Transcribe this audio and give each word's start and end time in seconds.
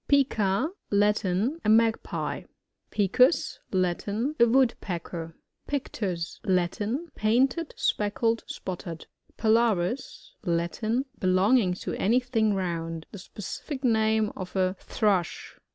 Pica.— 0.07 0.71
Latin. 1.03 1.61
A 1.63 1.69
Magpie. 1.69 2.45
Picus.— 2.89 3.59
Latin. 3.83 4.33
A 4.39 4.47
Woodpecker. 4.47 5.35
PfCTUi.— 5.69 6.39
Latin. 6.57 7.09
Painted, 7.13 7.75
speckled, 7.77 8.43
spotted. 8.47 9.05
Pilaris.— 9.37 10.31
Latin. 10.57 11.05
Belonging 11.19 11.75
to 11.75 11.93
any 12.01 12.19
thing 12.19 12.55
round. 12.55 13.05
The 13.11 13.19
specific 13.19 13.83
nam» 13.83 14.33
of 14.35 14.55
a 14.55 14.75
Thrush. 14.79 15.59